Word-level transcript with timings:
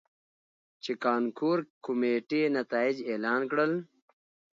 ،چې 0.83 0.91
کانکور 1.05 1.57
کميټې 1.85 2.41
نتايج 2.57 2.95
اعلان 3.09 3.41
کړل. 3.51 3.71